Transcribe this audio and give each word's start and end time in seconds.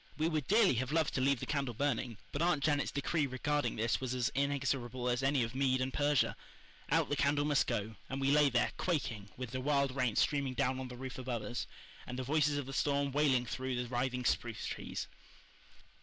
We 0.17 0.27
would 0.29 0.47
dearly 0.47 0.73
have 0.81 0.91
loved 0.91 1.13
to 1.13 1.21
leave 1.21 1.39
the 1.41 1.45
candle 1.45 1.75
burning, 1.75 2.17
but 2.31 2.41
Aunt 2.41 2.63
Janet's 2.63 2.89
decree 2.89 3.27
regarding 3.27 3.75
this 3.75 4.01
was 4.01 4.15
as 4.15 4.29
inexorable 4.33 5.07
as 5.07 5.21
any 5.21 5.43
of 5.43 5.53
Mede 5.53 5.79
and 5.79 5.93
Persia. 5.93 6.35
Out 6.89 7.09
the 7.09 7.15
candle 7.15 7.45
must 7.45 7.67
go; 7.67 7.95
and 8.09 8.19
we 8.19 8.31
lay 8.31 8.49
there, 8.49 8.71
quaking, 8.77 9.29
with 9.37 9.51
the 9.51 9.61
wild 9.61 9.95
rain 9.95 10.15
streaming 10.15 10.55
down 10.55 10.79
on 10.79 10.87
the 10.87 10.97
roof 10.97 11.19
above 11.19 11.43
us, 11.43 11.67
and 12.07 12.17
the 12.17 12.23
voices 12.23 12.57
of 12.57 12.65
the 12.65 12.73
storm 12.73 13.11
wailing 13.11 13.45
through 13.45 13.75
the 13.75 13.87
writhing 13.89 14.25
spruce 14.25 14.65
trees. 14.65 15.07